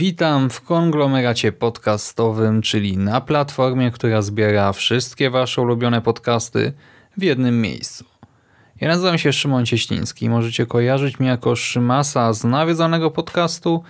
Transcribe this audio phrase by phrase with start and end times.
[0.00, 6.72] Witam w konglomeracie podcastowym, czyli na platformie, która zbiera wszystkie wasze ulubione podcasty
[7.16, 8.04] w jednym miejscu.
[8.80, 10.30] Ja nazywam się Szymon Cieśliński.
[10.30, 13.82] Możecie kojarzyć mnie jako Szymasa z nawiedzonego podcastu,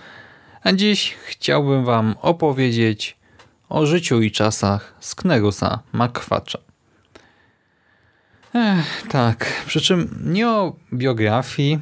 [0.63, 3.17] a dziś chciałbym wam opowiedzieć
[3.69, 6.59] o życiu i czasach Sknerusa Makwacza.
[8.55, 11.79] Ech, tak, przy czym nie o biografii,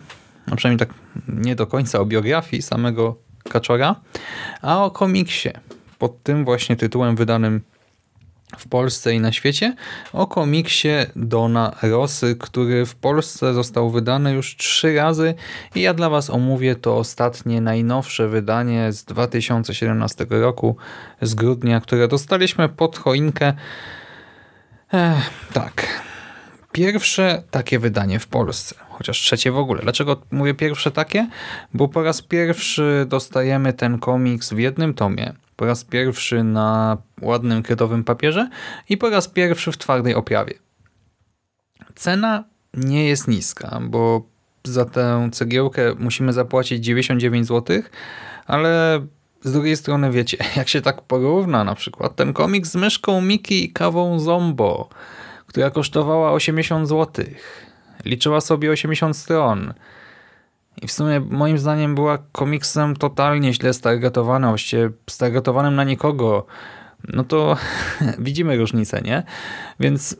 [0.51, 3.95] a przynajmniej tak nie do końca o biografii samego Kaczora,
[4.61, 5.49] a o komiksie.
[5.99, 7.61] Pod tym właśnie tytułem wydanym
[8.57, 9.75] w Polsce i na świecie,
[10.13, 15.33] o komiksie Dona Rosy, który w Polsce został wydany już trzy razy.
[15.75, 20.77] I ja dla Was omówię to ostatnie, najnowsze wydanie z 2017 roku,
[21.21, 23.53] z grudnia, które dostaliśmy pod choinkę.
[24.93, 26.01] Ech, tak,
[26.79, 29.81] Pierwsze takie wydanie w Polsce, chociaż trzecie w ogóle.
[29.81, 31.27] Dlaczego mówię pierwsze takie?
[31.73, 37.63] Bo po raz pierwszy dostajemy ten komiks w jednym tomie, po raz pierwszy na ładnym
[37.63, 38.49] kredowym papierze
[38.89, 40.53] i po raz pierwszy w twardej oprawie.
[41.95, 44.21] Cena nie jest niska, bo
[44.63, 47.81] za tę cegiełkę musimy zapłacić 99 zł,
[48.45, 49.01] ale
[49.41, 53.63] z drugiej strony wiecie, jak się tak porówna na przykład ten komiks z myszką Miki
[53.63, 54.89] i kawą Zombo,
[55.49, 57.25] która kosztowała 80 zł.
[58.05, 59.73] Liczyła sobie 80 stron.
[60.81, 66.45] I w sumie moim zdaniem była komiksem totalnie źle stargetowanym, właściwie stargetowanym na nikogo.
[67.07, 67.57] No to
[68.19, 69.23] widzimy różnicę, nie?
[69.79, 70.15] Więc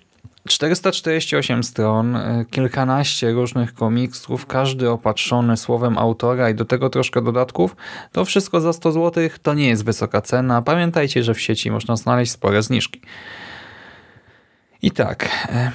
[0.47, 2.17] 448 stron,
[2.51, 7.75] kilkanaście różnych komiksów, każdy opatrzony słowem autora i do tego troszkę dodatków,
[8.11, 10.61] to wszystko za 100 zł to nie jest wysoka cena.
[10.61, 13.01] Pamiętajcie, że w sieci można znaleźć spore zniżki.
[14.81, 15.71] I tak, e,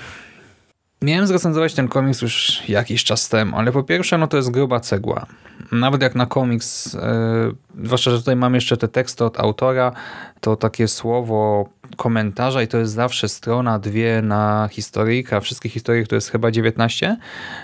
[1.02, 4.80] miałem zrecenzować ten komiks już jakiś czas temu, ale po pierwsze no to jest gruba
[4.80, 5.26] cegła.
[5.72, 7.52] Nawet jak na komiks, e,
[7.84, 9.92] zwłaszcza, że tutaj mam jeszcze te teksty od autora,
[10.40, 16.14] to takie słowo komentarza i to jest zawsze strona, dwie na historyjka, wszystkie historyjki to
[16.14, 17.16] jest chyba 19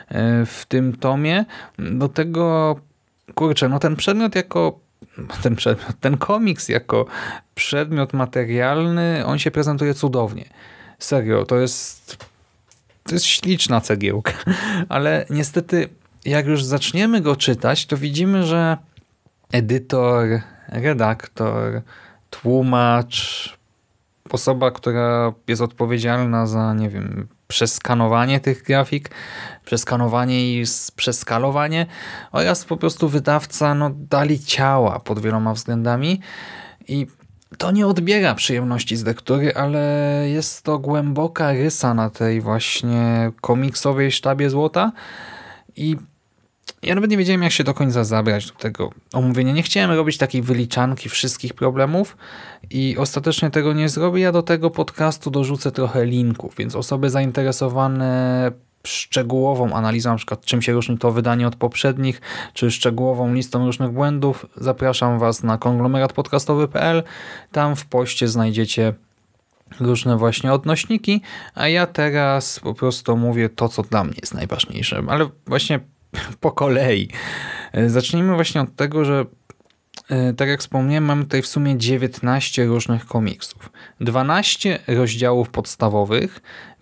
[0.09, 1.45] e, w tym tomie.
[1.79, 2.77] Do tego,
[3.35, 4.79] kurczę, no ten przedmiot jako
[5.43, 7.07] ten, przedmiot, ten komiks jako
[7.55, 10.45] przedmiot materialny, on się prezentuje cudownie.
[11.01, 12.17] Serio, to jest,
[13.05, 14.33] to jest śliczna cegiełka,
[14.89, 15.89] ale niestety
[16.25, 18.77] jak już zaczniemy go czytać, to widzimy, że
[19.53, 20.27] edytor,
[20.69, 21.83] redaktor,
[22.31, 23.61] tłumacz,
[24.31, 29.11] osoba, która jest odpowiedzialna za, nie wiem, przeskanowanie tych grafik,
[29.65, 30.65] przeskanowanie i
[30.97, 31.87] przeskalowanie
[32.33, 36.21] oraz po prostu wydawca no, dali ciała pod wieloma względami
[36.89, 37.07] i
[37.59, 39.81] to nie odbiera przyjemności z lektury, ale
[40.29, 44.93] jest to głęboka rysa na tej właśnie komiksowej sztabie złota
[45.77, 45.97] i
[46.83, 49.53] ja nawet nie wiedziałem, jak się do końca zabrać do tego omówienia.
[49.53, 52.17] Nie chciałem robić takiej wyliczanki wszystkich problemów
[52.71, 54.21] i ostatecznie tego nie zrobię.
[54.21, 58.53] Ja do tego podcastu dorzucę trochę linków, więc osoby zainteresowane
[58.87, 62.21] szczegółową analizą, na przykład czym się różni to wydanie od poprzednich,
[62.55, 67.03] czy szczegółową listą różnych błędów, zapraszam Was na konglomeratpodcastowy.pl.
[67.53, 68.95] Tam w poście znajdziecie
[69.81, 71.23] różne właśnie odnośniki,
[71.55, 75.81] a ja teraz po prostu mówię to, co dla mnie jest najważniejsze, ale właśnie
[76.41, 77.09] po kolei.
[77.87, 79.25] Zacznijmy właśnie od tego, że
[80.09, 83.71] e, tak jak wspomniałem, mamy tutaj w sumie 19 różnych komiksów.
[84.01, 86.41] 12 rozdziałów podstawowych,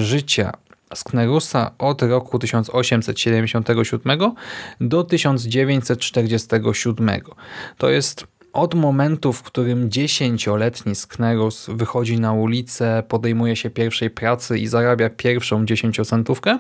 [0.02, 0.52] życia
[0.96, 4.18] Sknerusa od roku 1877
[4.82, 7.22] do 1947.
[7.78, 14.60] To jest od momentu, w którym dziesięcioletni Sknerus wychodzi na ulicę, podejmuje się pierwszej pracy
[14.60, 16.60] i zarabia pierwszą dziesięciocentówkę,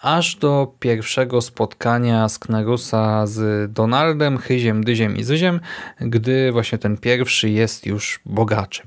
[0.00, 5.60] aż do pierwszego spotkania Sknerusa z Donaldem, Chyziem, Dyziem i Zyziem,
[6.00, 8.86] gdy właśnie ten pierwszy jest już bogaczem.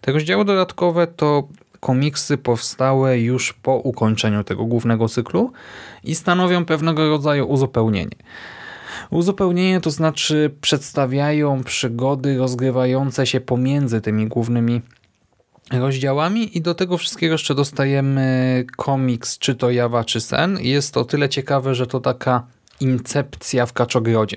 [0.00, 1.48] Te rozdziały dodatkowe to
[1.80, 5.52] komiksy powstałe już po ukończeniu tego głównego cyklu
[6.04, 8.16] i stanowią pewnego rodzaju uzupełnienie.
[9.10, 14.80] Uzupełnienie to znaczy przedstawiają przygody rozgrywające się pomiędzy tymi głównymi
[15.72, 20.58] rozdziałami i do tego wszystkiego jeszcze dostajemy komiks, czy to Jawa, czy Sen.
[20.60, 22.46] Jest to tyle ciekawe, że to taka
[22.80, 24.36] incepcja w Kaczogrodzie.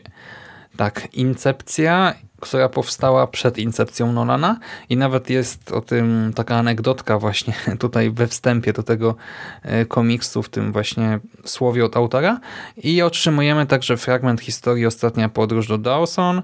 [0.78, 7.54] Tak, incepcja, która powstała przed incepcją Nolana i nawet jest o tym taka anegdotka właśnie
[7.80, 9.16] tutaj we wstępie do tego
[9.64, 12.40] e, komiksu, w tym właśnie słowie od autora
[12.78, 16.42] i otrzymujemy także fragment historii Ostatnia podróż do Dawson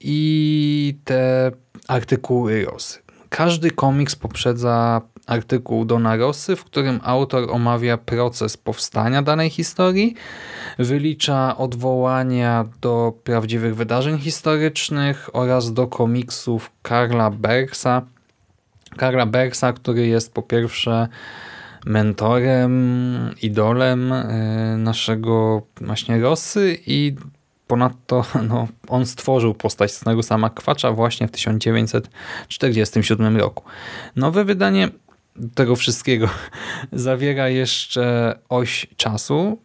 [0.00, 1.52] i te
[1.88, 3.09] artykuły Rosy.
[3.30, 10.14] Każdy komiks poprzedza artykuł Dona Rossy, w którym autor omawia proces powstania danej historii,
[10.78, 18.02] wylicza odwołania do prawdziwych wydarzeń historycznych oraz do komiksów Karla Bergsa.
[18.96, 21.08] Karla Bergsa, który jest po pierwsze
[21.86, 24.26] mentorem, idolem e,
[24.78, 27.14] naszego właśnie Rossy i
[27.70, 33.64] Ponadto no, on stworzył postać Snerusa McQuatcha właśnie w 1947 roku.
[34.16, 34.88] Nowe wydanie
[35.54, 36.28] tego wszystkiego
[36.92, 39.58] zawiera jeszcze oś czasu,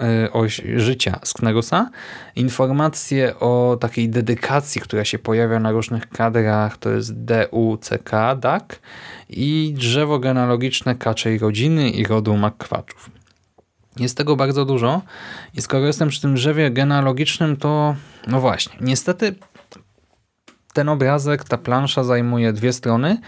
[0.00, 1.90] e, oś życia Sknerusa,
[2.36, 8.64] informacje o takiej dedykacji, która się pojawia na różnych kadrach, to jest DUCK, DAC
[9.28, 13.19] i drzewo genealogiczne kaczej rodziny i rodu McQuatchów.
[13.96, 15.02] Jest tego bardzo dużo
[15.54, 17.96] i skoro jestem przy tym drzewie genealogicznym, to
[18.26, 19.34] no właśnie, niestety
[20.72, 23.18] ten obrazek, ta plansza zajmuje dwie strony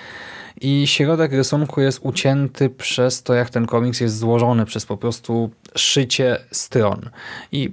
[0.60, 5.50] i środek rysunku jest ucięty przez to, jak ten komiks jest złożony, przez po prostu
[5.76, 7.10] szycie stron.
[7.52, 7.72] I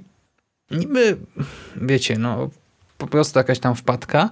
[0.70, 1.16] niby,
[1.76, 2.50] wiecie, no
[2.98, 4.30] po prostu jakaś tam wpadka,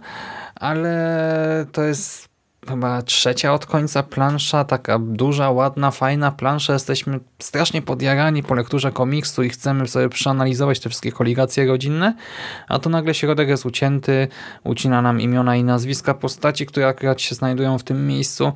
[0.55, 2.28] ale to jest
[2.67, 6.73] chyba trzecia od końca plansza, taka duża, ładna, fajna plansza.
[6.73, 12.15] Jesteśmy strasznie podjarani po lekturze komiksu i chcemy sobie przeanalizować te wszystkie koligacje rodzinne,
[12.69, 14.29] a to nagle środek jest ucięty,
[14.65, 18.53] ucina nam imiona i nazwiska postaci, które akurat się znajdują w tym miejscu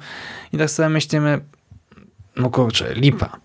[0.53, 1.41] i tak sobie myślimy,
[2.37, 3.37] no kurczę, lipa.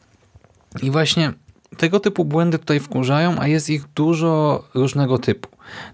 [0.81, 1.33] I właśnie
[1.77, 5.49] tego typu błędy tutaj wkurzają, a jest ich dużo różnego typu.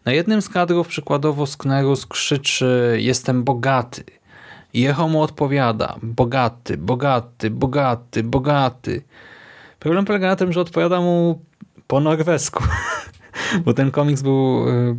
[0.06, 4.04] Na jednym z kadrów przykładowo Sknerus krzyczy jestem bogaty,
[4.74, 9.02] Jeho mu odpowiada, bogaty, bogaty, bogaty, bogaty.
[9.80, 11.42] Problem polega na tym, że odpowiada mu
[11.88, 12.64] po norwesku,
[13.66, 14.96] bo ten komiks był y,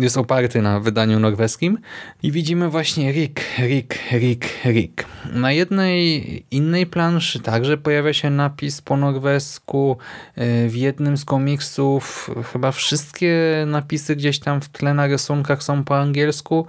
[0.00, 1.78] jest oparty na wydaniu norweskim
[2.22, 5.04] i widzimy właśnie Rick, Rick, Rick, Rick.
[5.32, 9.96] Na jednej innej planszy także pojawia się napis po norwesku.
[10.38, 15.84] Y, w jednym z komiksów chyba wszystkie napisy gdzieś tam w tle na rysunkach są
[15.84, 16.66] po angielsku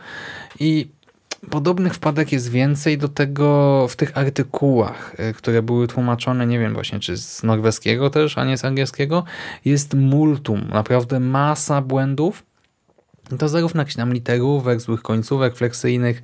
[0.60, 0.88] i
[1.50, 6.74] Podobnych wpadek jest więcej do tego w tych artykułach, e, które były tłumaczone, nie wiem
[6.74, 9.24] właśnie czy z norweskiego też, a nie z angielskiego.
[9.66, 12.44] Jest multum, naprawdę masa błędów.
[13.40, 16.22] To zarówno jakichś tam literówek, złych końcówek fleksyjnych,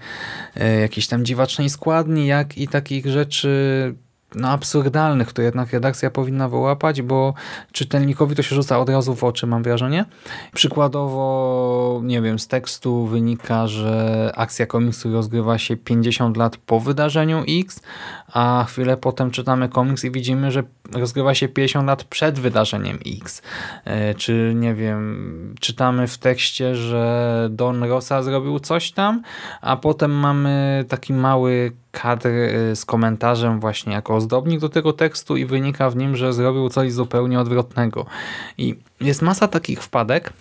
[0.55, 3.95] e, jakiejś tam dziwacznej składni, jak i takich rzeczy
[4.35, 7.33] no, absurdalnych, które jednak redakcja powinna wyłapać, bo
[7.71, 10.05] czytelnikowi to się rzuca od razu w oczy, mam wrażenie.
[10.53, 17.43] Przykładowo, nie wiem, z tekstu wynika, że akcja komiksu rozgrywa się 50 lat po wydarzeniu
[17.47, 17.81] X,
[18.33, 23.41] a chwilę potem czytamy komiks i widzimy, że rozgrywa się 50 lat przed wydarzeniem X.
[23.85, 29.21] E, czy, nie wiem, czytamy w tekście, że Don Rosa zrobił coś tam,
[29.61, 35.37] a potem mamy taki mały kadr y, z komentarzem właśnie jako ozdobnik do tego tekstu
[35.37, 38.05] i wynika w nim, że zrobił coś zupełnie odwrotnego.
[38.57, 40.33] I jest masa takich wpadek,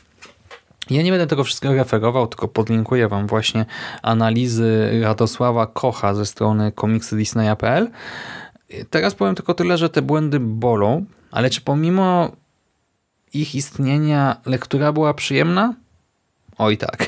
[0.90, 3.67] ja nie będę tego wszystkiego referował, tylko podlinkuję Wam właśnie
[4.02, 7.90] analizy Radosława Kocha ze strony komiksydisneya.pl.
[8.90, 12.32] Teraz powiem tylko tyle, że te błędy bolą, ale czy pomimo
[13.34, 15.75] ich istnienia lektura była przyjemna?
[16.58, 17.06] Oj tak.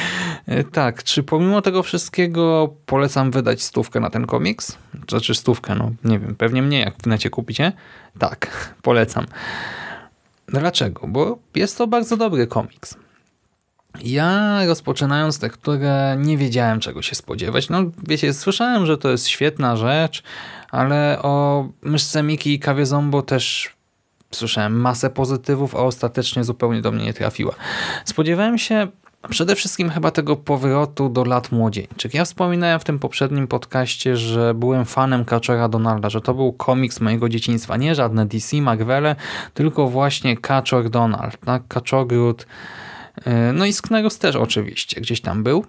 [0.72, 4.78] tak, czy pomimo tego wszystkiego polecam wydać stówkę na ten komiks?
[5.08, 7.72] Znaczy stówkę, no nie wiem, pewnie mnie jak w necie kupicie.
[8.18, 8.48] Tak,
[8.82, 9.26] polecam.
[10.46, 11.08] Dlaczego?
[11.08, 12.96] Bo jest to bardzo dobry komiks.
[14.04, 17.68] Ja rozpoczynając lekturę nie wiedziałem czego się spodziewać.
[17.68, 17.78] No
[18.08, 20.22] wiecie, słyszałem, że to jest świetna rzecz,
[20.70, 23.74] ale o myszce Miki i kawie Zombo też
[24.30, 27.54] słyszałem masę pozytywów, a ostatecznie zupełnie do mnie nie trafiła.
[28.04, 28.88] Spodziewałem się
[29.30, 32.14] przede wszystkim chyba tego powrotu do lat młodzieńczych.
[32.14, 37.00] Ja wspominałem w tym poprzednim podcaście, że byłem fanem Kaczora Donalda, że to był komiks
[37.00, 37.76] mojego dzieciństwa.
[37.76, 39.16] Nie żadne DC, Marvele,
[39.54, 41.62] tylko właśnie Kaczor Donald, tak?
[41.68, 42.46] Kaczogród.
[43.26, 45.64] Yy, no i Skneros też oczywiście gdzieś tam był.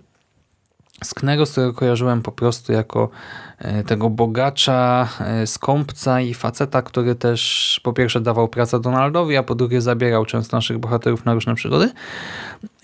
[1.03, 3.10] Skneros, którego kojarzyłem po prostu jako
[3.58, 9.44] e, tego bogacza, e, skąpca i faceta, który też po pierwsze dawał pracę Donaldowi, a
[9.44, 11.91] po drugie zabierał często naszych bohaterów na różne przygody.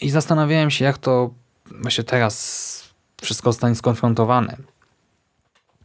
[0.02, 1.30] I zastanawiałem się, jak to
[1.82, 4.58] właśnie teraz wszystko zostanie skonfrontowane.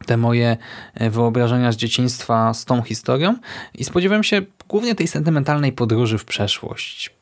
[0.05, 0.57] Te moje
[0.93, 3.37] e, wyobrażenia z dzieciństwa z tą historią
[3.75, 7.20] i spodziewałem się głównie tej sentymentalnej podróży w przeszłość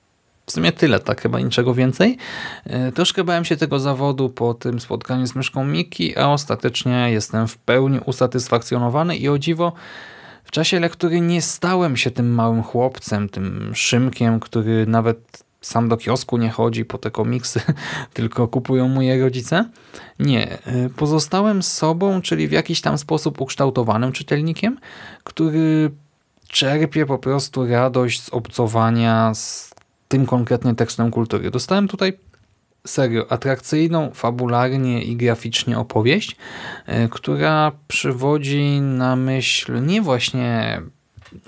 [0.50, 2.18] w sumie tyle, tak chyba niczego więcej.
[2.66, 7.48] E, troszkę bałem się tego zawodu po tym spotkaniu z myszką Miki, a ostatecznie jestem
[7.48, 9.74] w pełni usatysfakcjonowany i o dziwo
[10.44, 15.98] w czasie lektury nie stałem się tym małym chłopcem, tym Szymkiem, który nawet sam do
[15.98, 17.62] kiosku nie chodzi po te komiksy,
[18.14, 19.66] tylko kupują mu je rodzice.
[20.20, 24.80] Nie, e, pozostałem sobą, czyli w jakiś tam sposób ukształtowanym czytelnikiem,
[25.24, 25.92] który
[26.48, 29.70] czerpie po prostu radość z obcowania z
[30.10, 31.52] tym konkretnym tekstem kultury.
[31.52, 32.14] Dostałem tutaj
[32.88, 36.36] serio atrakcyjną, fabularnie i graficznie opowieść,
[36.86, 40.82] e, która przywodzi na myśl nie właśnie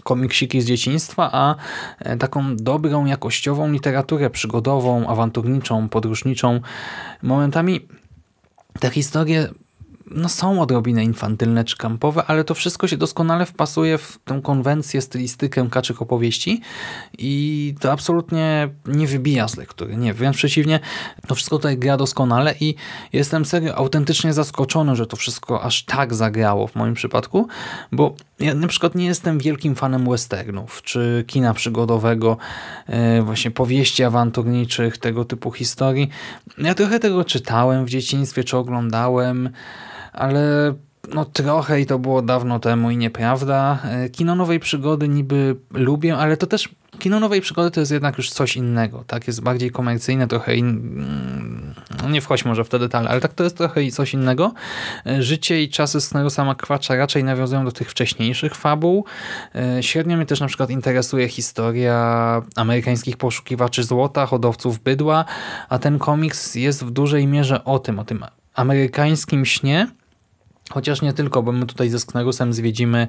[0.03, 1.56] komiksiki z dzieciństwa, a
[2.00, 6.60] e, taką dobrą, jakościową literaturę przygodową, awanturniczą, podróżniczą.
[7.22, 7.88] Momentami
[8.80, 9.48] te historie
[10.15, 15.01] no są odrobinę infantylne czy kampowe, ale to wszystko się doskonale wpasuje w tę konwencję,
[15.01, 16.62] stylistykę kaczych opowieści
[17.18, 19.98] i to absolutnie nie wybija z lektury.
[19.98, 20.80] Nie, wręcz przeciwnie,
[21.27, 22.75] to wszystko tutaj gra doskonale i
[23.13, 27.48] jestem serio autentycznie zaskoczony, że to wszystko aż tak zagrało w moim przypadku,
[27.91, 32.38] bo ja na przykład nie jestem wielkim fanem westernów, czy kina przygodowego,
[32.88, 36.10] e, właśnie powieści awanturniczych, tego typu historii.
[36.58, 39.50] Ja trochę tego czytałem w dzieciństwie, czy oglądałem,
[40.13, 40.74] ale
[41.13, 43.80] no trochę i to było dawno temu i nieprawda.
[43.84, 48.18] E, kino nowej przygody niby lubię, ale to też kino nowej przygody to jest jednak
[48.18, 49.27] już coś innego, tak?
[49.27, 51.75] Jest bardziej komercyjne, trochę in...
[52.03, 54.53] No nie wchodź może w te detale, ale tak to jest trochę coś innego.
[55.06, 59.06] E, życie i czasy Snerusa McQuatcha raczej nawiązują do tych wcześniejszych fabuł.
[59.56, 65.25] E, średnio mnie też na przykład interesuje historia amerykańskich poszukiwaczy złota, hodowców bydła,
[65.70, 69.88] a ten komiks jest w dużej mierze o tym, o tym amerykańskim śnie,
[70.70, 73.08] Chociaż nie tylko, bo my tutaj ze Sknerusem zwiedzimy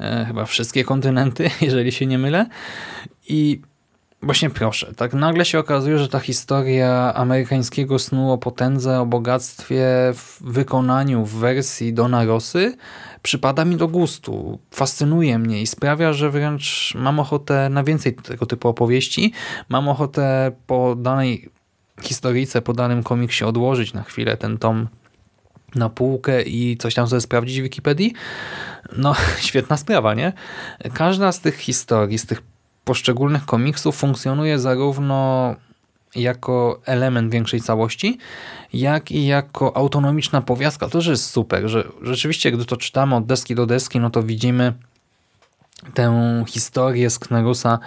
[0.00, 2.46] e, chyba wszystkie kontynenty, jeżeli się nie mylę.
[3.28, 3.60] I
[4.22, 9.86] właśnie proszę, tak nagle się okazuje, że ta historia amerykańskiego snu o potędze, o bogactwie
[10.14, 12.76] w wykonaniu w wersji Dona Rosy
[13.22, 18.46] przypada mi do gustu, fascynuje mnie i sprawia, że wręcz mam ochotę na więcej tego
[18.46, 19.32] typu opowieści.
[19.68, 21.48] Mam ochotę po danej
[22.02, 24.88] historyjce, po danym komiksie odłożyć na chwilę ten tom
[25.74, 28.12] na półkę i coś tam sobie sprawdzić w Wikipedii?
[28.96, 29.14] No,
[29.48, 30.32] świetna sprawa, nie?
[30.94, 32.42] Każda z tych historii, z tych
[32.84, 35.54] poszczególnych komiksów funkcjonuje zarówno
[36.14, 38.18] jako element większej całości,
[38.72, 40.88] jak i jako autonomiczna powiastka.
[40.88, 44.22] To, że jest super, że rzeczywiście, gdy to czytamy od deski do deski, no to
[44.22, 44.72] widzimy
[45.94, 47.78] tę historię Sknerusa,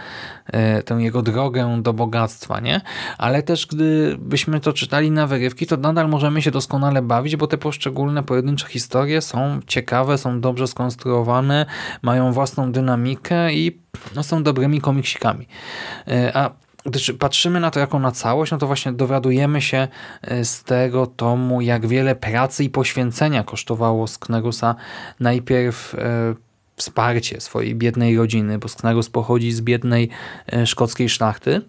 [0.48, 2.82] e, tę jego drogę do bogactwa, nie?
[3.18, 7.58] Ale też gdybyśmy to czytali na wyrywki, to nadal możemy się doskonale bawić, bo te
[7.58, 11.66] poszczególne pojedyncze historie są ciekawe, są dobrze skonstruowane,
[12.02, 13.80] mają własną dynamikę i
[14.16, 15.48] no, są dobrymi komiksikami.
[16.08, 16.52] E, a
[16.86, 19.88] gdy patrzymy na to jako na całość, no to właśnie dowiadujemy się
[20.22, 24.76] e, z tego tomu, jak wiele pracy i poświęcenia kosztowało Sknerusa
[25.20, 25.96] najpierw
[26.76, 30.10] wsparcie swojej biednej rodziny, bo Sknarus pochodzi z biednej
[30.54, 31.62] e, szkockiej szlachty,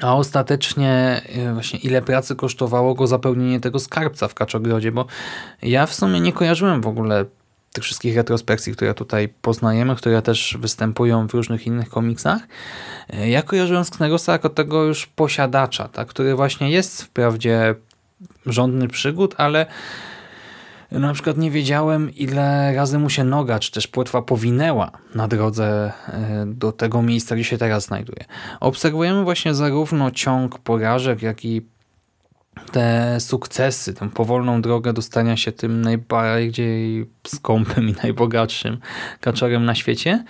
[0.00, 5.06] a ostatecznie e, właśnie ile pracy kosztowało go zapełnienie tego skarbca w Kaczogrodzie, bo
[5.62, 7.24] ja w sumie nie kojarzyłem w ogóle
[7.72, 12.42] tych wszystkich retrospekcji, które tutaj poznajemy, które też występują w różnych innych komiksach.
[13.10, 17.74] E, ja kojarzyłem Sknerusa jako tego już posiadacza, tak, który właśnie jest wprawdzie
[18.46, 19.66] żądny przygód, ale
[21.00, 25.92] na przykład nie wiedziałem, ile razy mu się noga, czy też płetwa powinęła na drodze
[26.08, 28.24] e, do tego miejsca, gdzie się teraz znajduje.
[28.60, 31.62] Obserwujemy właśnie zarówno ciąg porażek, jak i
[32.72, 38.78] te sukcesy, tę powolną drogę dostania się tym najbardziej skąpym i najbogatszym
[39.20, 40.24] kaczorem na świecie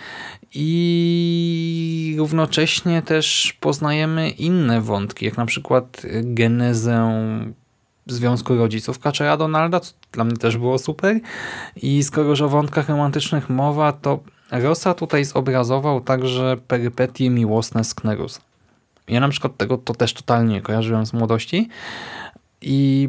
[0.55, 7.13] i równocześnie też poznajemy inne wątki, jak na przykład genezę
[8.07, 11.21] związku rodziców Kaczera Donalda, co dla mnie też było super.
[11.77, 18.41] I skoro już o wątkach romantycznych mowa, to Rosa tutaj zobrazował także perypetie miłosne Sknerusa.
[19.09, 21.69] Ja na przykład tego to też totalnie kojarzyłem z młodości
[22.63, 23.09] i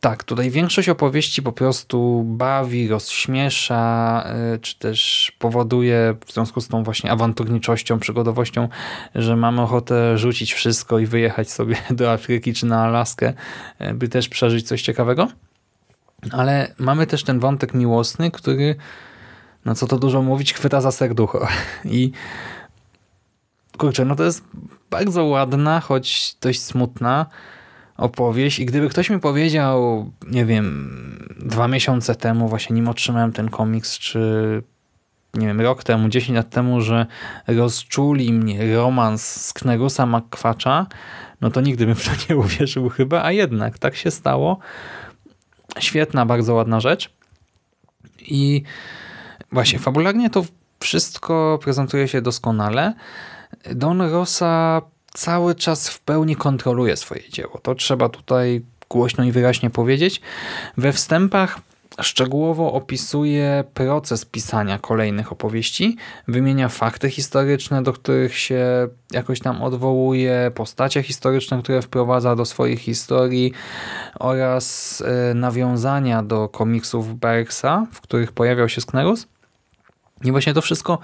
[0.00, 6.68] tak, tutaj większość opowieści po prostu bawi, rozśmiesza, y, czy też powoduje w związku z
[6.68, 8.68] tą właśnie awanturniczością, przygodowością,
[9.14, 13.32] że mamy ochotę rzucić wszystko i wyjechać sobie do Afryki czy na Alaskę,
[13.80, 15.28] y, by też przeżyć coś ciekawego.
[16.32, 18.76] Ale mamy też ten wątek miłosny, który,
[19.64, 21.48] no co to dużo mówić, chwyta za serducho.
[21.84, 22.12] I
[23.78, 24.44] kurczę, no to jest
[24.90, 27.26] bardzo ładna, choć dość smutna
[28.00, 30.90] opowieść i gdyby ktoś mi powiedział, nie wiem,
[31.38, 34.62] dwa miesiące temu, właśnie nim otrzymałem ten komiks, czy
[35.34, 37.06] nie wiem, rok temu, 10 lat temu, że
[37.46, 40.86] rozczuli mnie romans z Knerusa McQuacza,
[41.40, 44.58] no to nigdy bym w to nie uwierzył chyba, a jednak tak się stało.
[45.78, 47.10] Świetna, bardzo ładna rzecz.
[48.20, 48.62] I
[49.52, 50.44] właśnie, fabularnie to
[50.80, 52.94] wszystko prezentuje się doskonale.
[53.74, 54.82] Don Rosa
[55.14, 57.58] cały czas w pełni kontroluje swoje dzieło.
[57.62, 60.20] To trzeba tutaj głośno i wyraźnie powiedzieć.
[60.76, 61.60] We wstępach
[62.00, 65.96] szczegółowo opisuje proces pisania kolejnych opowieści,
[66.28, 72.80] wymienia fakty historyczne, do których się jakoś tam odwołuje, postacie historyczne, które wprowadza do swoich
[72.80, 73.52] historii
[74.18, 79.26] oraz e, nawiązania do komiksów Bergsa, w których pojawiał się Sknerus.
[80.24, 80.98] I właśnie to wszystko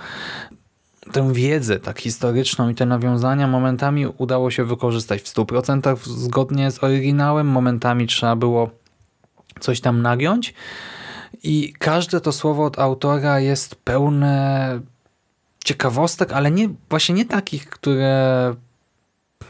[1.13, 6.85] tę wiedzę tak historyczną i te nawiązania momentami udało się wykorzystać w 100% zgodnie z
[6.85, 8.71] oryginałem, momentami trzeba było
[9.61, 10.55] coś tam nagiąć.
[11.43, 14.81] I każde to słowo od autora jest pełne
[15.65, 18.55] ciekawostek, ale nie, właśnie nie takich, które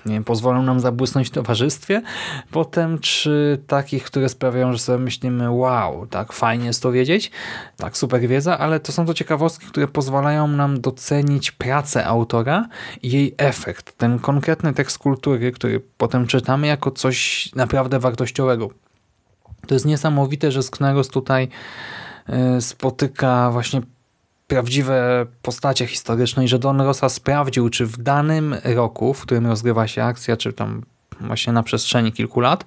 [0.07, 2.03] nie wiem, pozwolą nam zabłysnąć w towarzystwie
[2.51, 7.31] potem, czy takich, które sprawiają, że sobie myślimy, wow, tak fajnie jest to wiedzieć,
[7.77, 12.69] tak super wiedza, ale to są to ciekawostki, które pozwalają nam docenić pracę autora
[13.03, 18.71] i jej efekt, ten konkretny tekst kultury, który potem czytamy jako coś naprawdę wartościowego.
[19.67, 21.49] To jest niesamowite, że Skneros tutaj
[22.57, 23.81] y, spotyka właśnie
[24.47, 29.87] prawdziwe postacie historyczne i że Don Rosa sprawdził, czy w danym roku, w którym rozgrywa
[29.87, 30.83] się akcja, czy tam
[31.21, 32.65] właśnie na przestrzeni kilku lat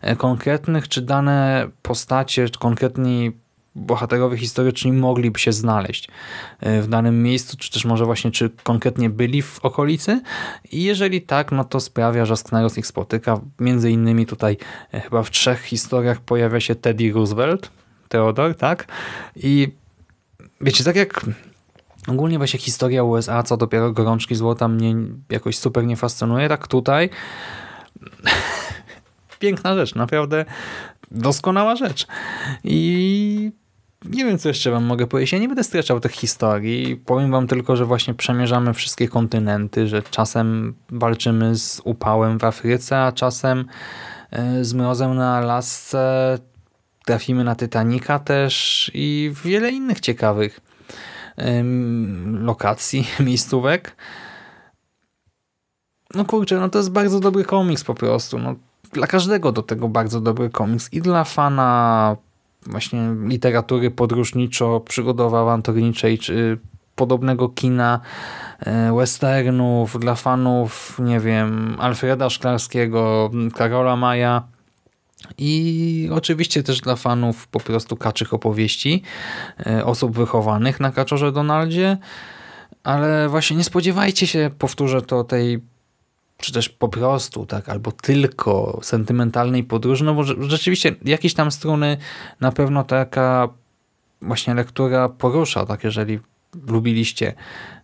[0.00, 3.32] e, konkretnych, czy dane postacie, czy konkretni
[3.74, 6.08] bohaterowie historyczni mogliby się znaleźć
[6.60, 10.20] e, w danym miejscu, czy też może właśnie, czy konkretnie byli w okolicy
[10.72, 13.40] i jeżeli tak, no to sprawia, że Skneros ich spotyka.
[13.60, 14.56] Między innymi tutaj
[14.92, 17.70] e, chyba w trzech historiach pojawia się Teddy Roosevelt,
[18.08, 18.86] Theodor, tak?
[19.36, 19.81] I
[20.62, 21.26] wiecie, tak jak
[22.06, 24.94] ogólnie właśnie historia USA, co dopiero gorączki złota mnie
[25.30, 27.10] jakoś super nie fascynuje, tak tutaj
[29.38, 30.44] piękna rzecz, naprawdę
[31.10, 32.06] doskonała rzecz.
[32.64, 33.52] I
[34.04, 35.32] nie wiem, co jeszcze wam mogę powiedzieć.
[35.32, 36.96] Ja nie będę streszczał tych historii.
[36.96, 42.98] Powiem wam tylko, że właśnie przemierzamy wszystkie kontynenty, że czasem walczymy z upałem w Afryce,
[42.98, 43.64] a czasem
[44.30, 46.38] e, z mrozem na Alasce,
[47.06, 50.60] trafimy na Titanica też i wiele innych ciekawych
[52.24, 53.96] lokacji, miejscówek.
[56.14, 58.38] No kurczę, no to jest bardzo dobry komiks po prostu.
[58.38, 58.54] No,
[58.92, 60.92] dla każdego do tego bardzo dobry komiks.
[60.92, 62.16] I dla fana
[62.66, 66.58] właśnie literatury podróżniczo-przygodowo-awanturniczej, czy
[66.96, 68.00] podobnego kina,
[68.60, 74.42] e, westernów, dla fanów, nie wiem, Alfreda Szklarskiego, Karola Maja,
[75.38, 79.02] i oczywiście też dla fanów po prostu kaczych opowieści,
[79.66, 81.96] e, osób wychowanych na kaczorze Donaldzie,
[82.84, 85.60] ale właśnie nie spodziewajcie się, powtórzę to, tej
[86.42, 91.96] czy też po prostu, tak, albo tylko sentymentalnej podróży, no bo rzeczywiście jakieś tam struny
[92.40, 93.48] na pewno taka
[94.22, 96.18] właśnie lektura porusza, tak, jeżeli
[96.66, 97.34] lubiliście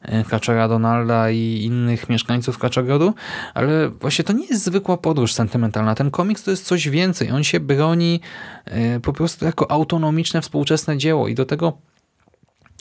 [0.02, 3.14] e, Kaczora Donalda i innych mieszkańców Kaczogrodu,
[3.54, 5.94] ale właśnie to nie jest zwykła podróż sentymentalna.
[5.94, 7.30] Ten komiks to jest coś więcej.
[7.30, 8.20] On się broni
[8.64, 11.78] e, po prostu jako autonomiczne, współczesne dzieło i do tego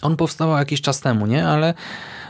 [0.02, 1.48] on powstał jakiś czas temu, nie?
[1.48, 1.74] Ale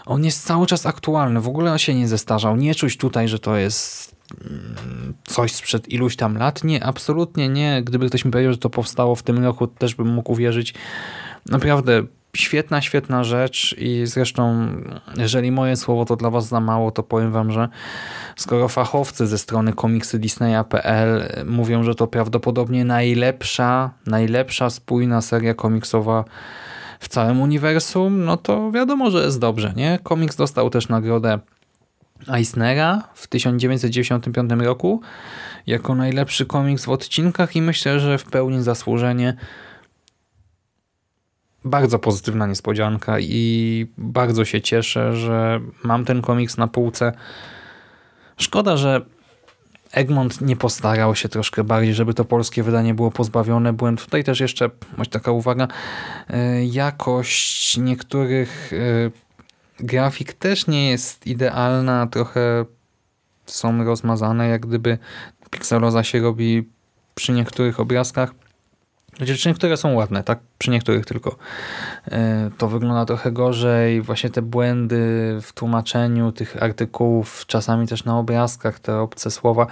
[0.06, 1.41] on jest cały czas aktualny.
[1.41, 2.56] W ogóle się nie zestarzał.
[2.56, 6.63] Nie czuć tutaj, że to jest mm, coś sprzed iluś tam lat.
[6.63, 7.82] Nie, absolutnie nie.
[7.84, 10.74] Gdyby ktoś mi powiedział, że to powstało w tym roku, też bym mógł uwierzyć.
[11.46, 12.04] Naprawdę
[12.36, 14.68] Świetna, świetna rzecz i zresztą
[15.18, 17.70] jeżeli moje słowo to dla was za mało, to powiem wam, że
[18.36, 26.26] skoro fachowcy ze strony komiksy Disneya.pl mówią, że to prawdopodobnie najlepsza, najlepsza spójna seria komiksowa
[27.00, 30.00] w całym uniwersum, no to wiadomo, że jest dobrze, nie?
[30.04, 31.40] Komiks dostał też nagrodę
[32.34, 35.02] Eisnera w 1995 roku
[35.68, 39.36] jako najlepszy komiks w odcinkach i myślę, że w pełni zasłużenie
[41.68, 47.14] bardzo pozytywna niespodzianka i bardzo się cieszę, że mam ten komiks na półce,
[48.38, 49.06] Szkoda, że
[49.92, 54.06] Egmont nie postarał się troszkę bardziej, żeby to polskie wydanie było pozbawione błędów.
[54.06, 55.68] Tutaj też jeszcze, może taka uwaga,
[56.30, 62.66] e, jakość niektórych e, grafik też nie jest idealna, trochę
[63.46, 64.98] są rozmazane, jak gdyby
[65.50, 66.70] Pixeloza się robi
[67.16, 68.32] przy niektórych obrazkach.
[69.26, 70.40] Przy niektóre są ładne, tak?
[70.58, 71.36] Przy niektórych tylko.
[72.12, 74.02] E, To wygląda trochę gorzej.
[74.02, 74.98] Właśnie te błędy
[75.42, 79.68] w tłumaczeniu tych artykułów, czasami też na obrazkach, te obce słowa.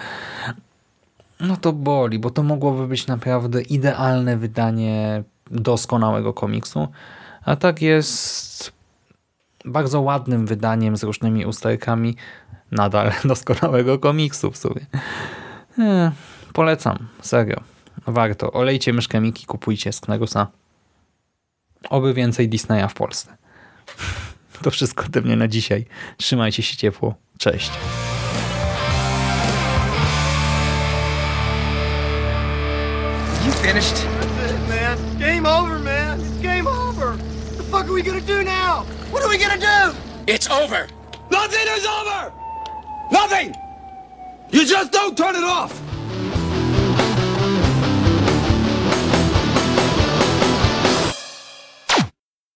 [1.40, 6.88] No to boli, bo to mogłoby być naprawdę idealne wydanie doskonałego komiksu.
[7.46, 8.72] A tak jest
[9.66, 12.16] bardzo ładnym wydaniem z różnymi usterkami
[12.72, 14.86] nadal doskonałego komiksu w sumie.
[15.80, 16.12] E,
[16.54, 17.75] Polecam, serio.
[18.08, 18.52] Warto.
[18.52, 20.48] Olejcie myszkę Miki, kupujcie z Knerusa.
[21.90, 23.38] Oby więcej Disneya w Polsce.
[24.64, 25.86] To wszystko ode mnie na dzisiaj.
[26.18, 27.16] Trzymajcie się ciepło.
[27.38, 27.72] Cześć.
[33.46, 33.96] You finished?
[33.96, 34.98] That's it, man.
[35.20, 36.20] Game over, man.
[36.20, 37.08] It's game over.
[37.18, 38.86] What the fuck are we gonna do now?
[39.12, 39.96] What are we gonna do?
[40.28, 40.88] It's over.
[41.32, 42.32] Nothing is over!
[43.12, 43.54] Nothing!
[44.52, 45.74] You just don't turn it off!